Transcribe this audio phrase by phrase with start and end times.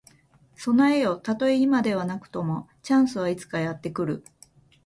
[0.55, 1.17] 備えよ。
[1.17, 4.23] たとえ今ではなくとも、チャンスはいつかやって来る。